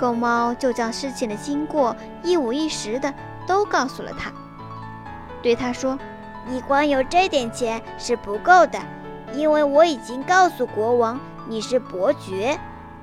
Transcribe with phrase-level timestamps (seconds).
[0.00, 3.12] 公猫就将事情的经过一五一十的
[3.46, 4.32] 都告诉了他，
[5.42, 5.98] 对他说
[6.48, 8.78] ：“你光有这点钱是不够的，
[9.34, 12.58] 因为我已经告诉国王你是伯爵。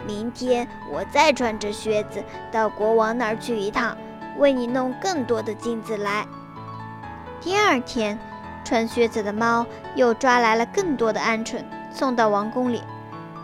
[0.07, 3.95] 明天我再穿着靴子到国王那儿去一趟，
[4.37, 6.25] 为你弄更多的金子来。”
[7.39, 8.17] 第二天，
[8.63, 12.81] 穿靴子的猫又抓来了更多的鹌鹑，送到王宫里，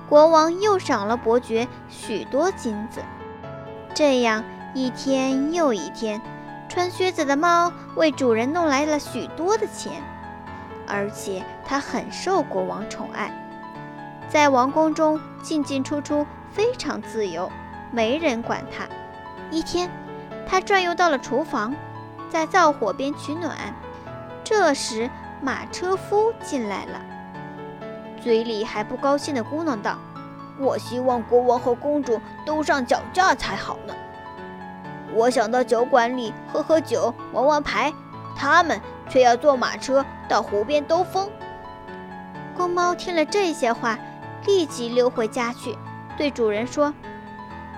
[0.09, 2.99] 国王又赏了伯爵许多金子。
[3.95, 6.19] 这样一天又一天，
[6.67, 10.01] 穿靴子的猫为主人弄来了许多的钱，
[10.87, 13.31] 而且它很受国王宠爱，
[14.27, 17.51] 在王宫中进进出出非常自由，
[17.91, 18.85] 没人管它。
[19.51, 19.91] 一天，
[20.47, 21.75] 它转悠到了厨房，
[22.31, 23.55] 在灶火边取暖。
[24.43, 25.07] 这时，
[25.39, 26.99] 马车夫进来了，
[28.19, 29.99] 嘴里还不高兴地咕哝道。
[30.59, 33.93] 我希望国王和公主都上脚架才好呢。
[35.13, 37.93] 我想到酒馆里喝喝酒、玩玩牌，
[38.35, 38.79] 他们
[39.09, 41.29] 却要坐马车到湖边兜风。
[42.55, 43.97] 公猫听了这些话，
[44.45, 45.77] 立即溜回家去，
[46.17, 46.93] 对主人说：“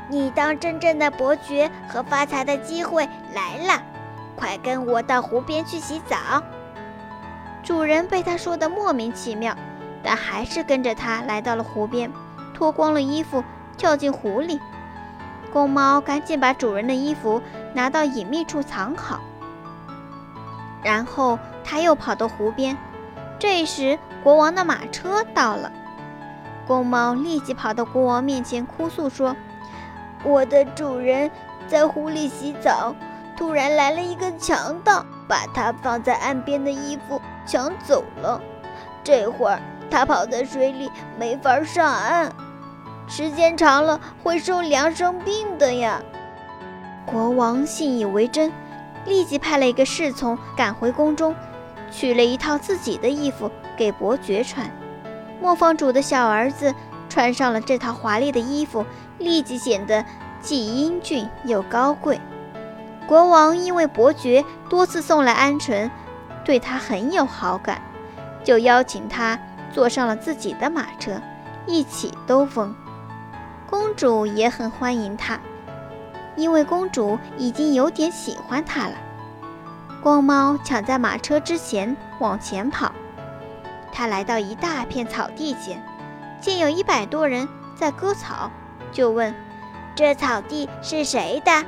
[0.10, 3.84] 你当真正的伯爵和发财的机会来了，
[4.36, 6.18] 快跟我到湖边去洗澡。”
[7.64, 9.56] 主人被他说的莫名其妙，
[10.04, 12.12] 但还是跟着他来到了湖边。
[12.56, 13.44] 脱光了衣服，
[13.78, 14.60] 跳进湖里。
[15.54, 17.42] 公猫赶紧把主人的衣服
[17.74, 19.22] 拿到隐秘处藏好，
[20.82, 22.78] 然后他又跑到湖边。
[23.38, 25.72] 这时，国王的马车到了。
[26.66, 29.36] 公猫立即跑到国王面前，哭诉说
[30.24, 31.30] ：“我的主人
[31.68, 32.96] 在湖里洗澡，
[33.38, 38.42] 突然来了一个强盗，把他放在岸边的衣服抢走了。
[39.04, 39.60] 这会儿
[39.92, 42.34] 他跑在水里，没法上岸。”
[43.08, 46.02] 时间长了会受凉生病的呀！
[47.06, 48.52] 国王信以为真，
[49.06, 51.36] 立即派了一个侍从赶回宫中，
[51.92, 54.70] 取了一套自己的衣服给伯爵穿。
[55.40, 56.74] 磨坊主的小儿子
[57.08, 58.84] 穿上了这套华丽的衣服，
[59.20, 60.04] 立即显得
[60.42, 62.20] 既英俊又高贵。
[63.06, 65.92] 国王因为伯爵多次送来鹌鹑，
[66.44, 67.80] 对他很有好感，
[68.44, 69.40] 就邀请他
[69.72, 71.22] 坐上了自己的马车，
[71.68, 72.76] 一起兜风。
[73.70, 75.40] 公主也很欢迎他，
[76.36, 78.94] 因为公主已经有点喜欢他了。
[80.02, 82.92] 光猫抢在马车之前往前跑，
[83.92, 85.84] 他来到一大片草地前，
[86.40, 88.52] 见有一百多人在割草，
[88.92, 89.34] 就问
[89.96, 91.66] ：“这草地是谁的？”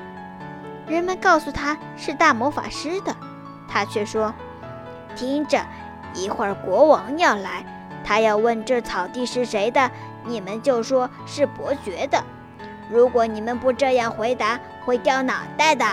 [0.87, 3.15] 人们告诉他是大魔法师的，
[3.67, 4.33] 他却说
[5.17, 5.65] ：“听着，
[6.13, 7.65] 一会儿国王要来，
[8.07, 9.91] 他要问这草地是谁的。”
[10.23, 12.21] 你们就说是伯爵的。
[12.89, 15.85] 如果你们不这样回答，会掉脑袋的。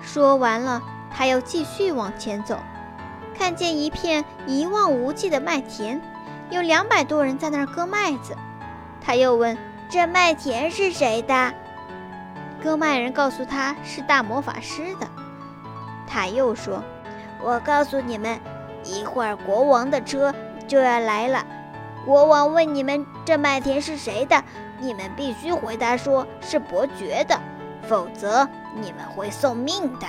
[0.00, 0.80] 说完了，
[1.10, 2.60] 他又继续往前走，
[3.36, 6.00] 看见一片一望无际的麦田，
[6.50, 8.36] 有两百多人在那儿割麦子。
[9.00, 9.58] 他又问
[9.90, 11.52] ：“这麦田是谁的？”
[12.62, 15.08] 割麦人告诉他是大魔法师的。
[16.06, 16.84] 他又说
[17.42, 18.38] ：“我告诉你们，
[18.84, 20.34] 一会儿国王的车
[20.66, 21.44] 就要来了。”
[22.04, 24.42] 国王问你们这麦田是谁的，
[24.80, 27.38] 你们必须回答说是伯爵的，
[27.88, 30.06] 否则你们会送命的。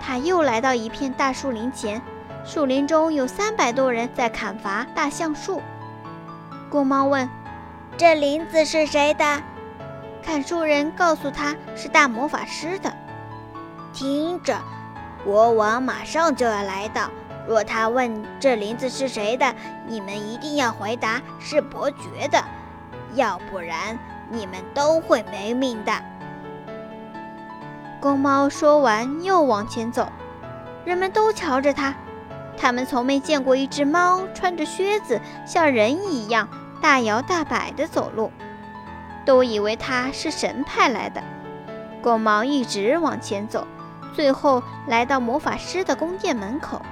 [0.00, 2.00] 他又来到一片大树林前，
[2.44, 5.60] 树林中有三百多人在砍伐大橡树。
[6.70, 7.28] 公猫问
[7.98, 9.24] ：“这林子是谁的？”
[10.22, 12.92] 砍树人告诉他是大魔法师的。
[13.92, 14.56] 听着，
[15.24, 17.10] 国王马上就要来到。
[17.46, 19.54] 若他问这林子是谁的，
[19.86, 22.42] 你们一定要回答是伯爵的，
[23.14, 23.98] 要不然
[24.30, 25.92] 你们都会没命的。
[28.00, 30.10] 公猫说完，又往前走，
[30.84, 31.94] 人们都瞧着他，
[32.56, 36.48] 他们从没见过一只猫穿着靴子像人一样
[36.80, 38.32] 大摇大摆地走路，
[39.24, 41.22] 都以为它是神派来的。
[42.02, 43.66] 公猫一直往前走，
[44.14, 46.82] 最后来到魔法师的宫殿门口。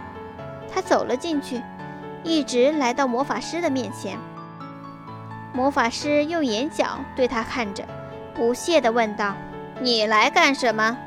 [0.73, 1.63] 他走了进去，
[2.23, 4.19] 一直来到魔法师的面前。
[5.53, 7.85] 魔法师用眼角对他看着，
[8.35, 9.35] 不屑地问道
[9.81, 10.99] ：“你来干什么？”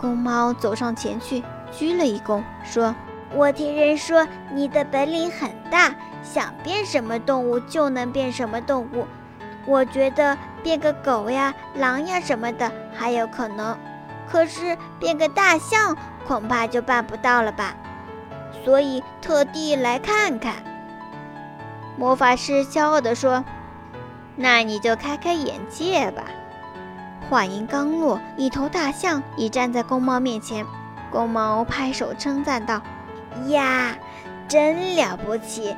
[0.00, 2.94] 公猫走上前去，鞠了一躬，说
[3.32, 9.06] ：“我听人说你的本领很大，想变什么动物就能变什么动物。
[9.64, 13.78] 我觉得变个狗呀、狼呀什么的还有可能，
[14.28, 17.74] 可是变个大象恐怕就办不到了吧。”
[18.64, 20.54] 所以特地来看看。
[21.96, 23.44] 魔法师骄傲地说
[24.36, 26.24] ：“那你就开开眼界吧。
[27.28, 30.64] 话音刚落，一头大象已站在公猫面前。
[31.10, 32.82] 公猫拍手称赞道
[33.48, 33.96] ：“呀，
[34.46, 35.74] 真了不起！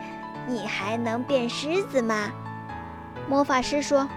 [0.46, 2.30] 你还能变狮子吗？”
[3.28, 4.08] 魔法师说：“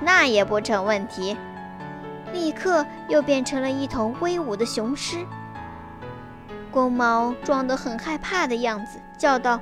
[0.00, 1.36] 那也不成问题。”
[2.32, 5.24] 立刻又变成了一头威武的雄狮。
[6.74, 9.60] 公猫装得很害怕的样子，叫道：“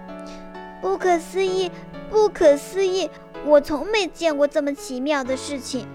[0.81, 1.71] 不可思议，
[2.09, 3.11] 不可思议！
[3.45, 5.87] 我从没见过这么奇妙的事情。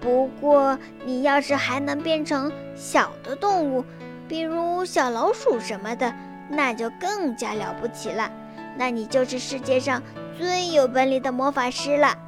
[0.00, 3.84] 不过，你要是还能变成小的动物，
[4.26, 6.12] 比如小老鼠什么的，
[6.50, 8.28] 那就更加了不起了。
[8.76, 10.02] 那你就是世界上
[10.36, 12.18] 最有本领的魔法师了。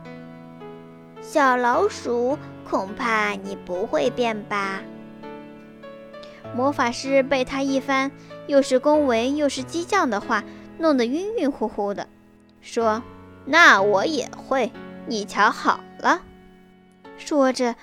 [1.21, 2.39] 小老鼠，
[2.71, 4.81] 恐怕你不会变吧？”
[6.59, 8.11] 魔法师被他一番
[8.49, 10.43] 又是恭维又是激将的话
[10.79, 12.09] 弄得晕晕乎乎的，
[12.61, 13.01] 说
[13.47, 14.73] ：“那我也会，
[15.07, 16.23] 你瞧好了。”
[17.17, 17.77] 说着，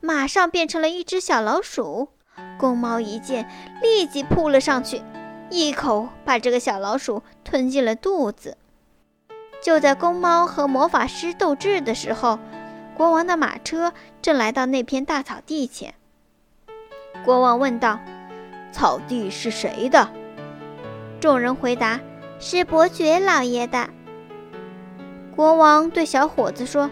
[0.00, 2.08] 马上变成了一只小老鼠。
[2.58, 3.48] 公猫一见，
[3.80, 5.00] 立即扑了上去，
[5.48, 8.56] 一口把这个小老鼠吞进了肚子。
[9.62, 12.40] 就在公猫和魔法师斗智的时候，
[12.96, 15.94] 国王的马车正来到那片大草地前。
[17.24, 17.98] 国王问道
[18.72, 20.08] ：“草地是谁的？”
[21.20, 22.00] 众人回答
[22.38, 23.88] ：“是伯爵老爷的。”
[25.34, 26.90] 国王对小伙子说：“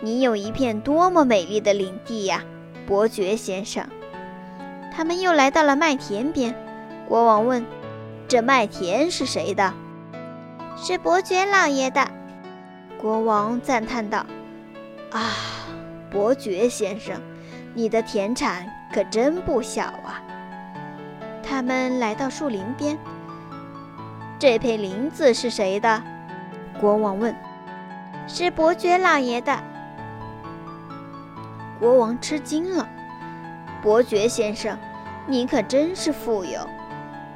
[0.00, 2.42] 你有一片多么美丽的领地呀，
[2.86, 3.86] 伯爵先生！”
[4.92, 6.54] 他们又来到了麦田边。
[7.08, 7.64] 国王问
[8.28, 9.72] ：“这麦田是谁的
[10.76, 12.08] ？”“是伯爵老爷的。”
[13.00, 14.26] 国王赞叹道
[15.10, 15.32] ：“啊，
[16.10, 17.20] 伯爵先生，
[17.74, 20.20] 你的田产……”可真不小啊！
[21.44, 22.98] 他们来到树林边，
[24.36, 26.02] 这片林子是谁的？
[26.80, 27.32] 国王问。
[28.26, 29.56] 是伯爵老爷的。
[31.78, 32.88] 国王吃惊了。
[33.80, 34.76] 伯爵先生，
[35.28, 36.68] 你可真是富有。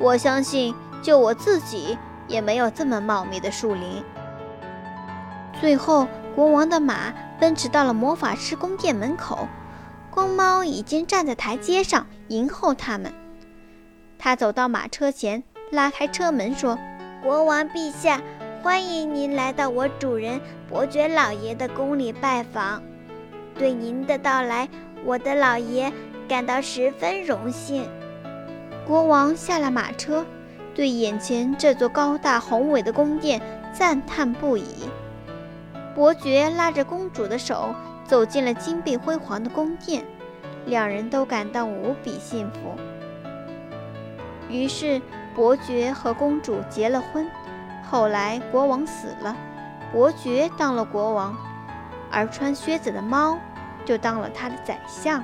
[0.01, 1.97] 我相信，就我自己
[2.27, 4.03] 也没有这么茂密的树林。
[5.61, 9.47] 最后，国王的马奔驰到了魔法师宫殿门口。
[10.15, 13.13] 公猫已经站在台阶上迎候他们。
[14.17, 16.79] 他走到马车前，拉开车门说
[17.21, 18.23] ：“国王陛下，
[18.63, 22.81] 欢迎您来到我主人伯爵老爷的宫里拜访。
[23.59, 24.69] 对您的到来，
[25.05, 25.93] 我的老爷
[26.29, 27.85] 感到十分荣幸。”
[28.87, 30.25] 国王下了马车，
[30.77, 34.89] 对眼前这座高大宏伟的宫殿赞叹不已。
[35.93, 37.75] 伯爵拉着公主的手。
[38.07, 40.05] 走进了金碧辉煌的宫殿，
[40.67, 42.75] 两人都感到无比幸福。
[44.49, 45.01] 于是，
[45.35, 47.27] 伯爵和公主结了婚。
[47.91, 49.37] 后来，国王死了，
[49.93, 51.35] 伯爵当了国王，
[52.11, 53.39] 而穿靴子的猫
[53.85, 55.23] 就当了他的宰相。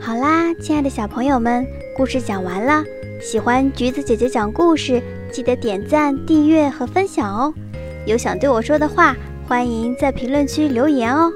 [0.00, 1.66] 好啦，亲爱的小朋友们，
[1.96, 2.84] 故事讲完了。
[3.20, 5.02] 喜欢橘子姐姐讲故事。
[5.32, 7.52] 记得点赞、订阅和分享哦！
[8.06, 9.14] 有想对我说的话，
[9.46, 11.30] 欢迎在评论区留言哦。